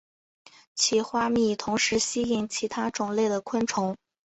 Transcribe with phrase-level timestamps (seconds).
[0.73, 3.95] 其花蜜同时吸引其他种类的昆虫。